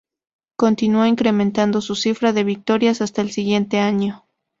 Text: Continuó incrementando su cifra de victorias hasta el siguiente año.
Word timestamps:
Continuó 0.57 1.05
incrementando 1.05 1.79
su 1.79 1.93
cifra 1.93 2.33
de 2.33 2.43
victorias 2.43 3.01
hasta 3.01 3.21
el 3.21 3.29
siguiente 3.29 3.77
año. 3.77 4.25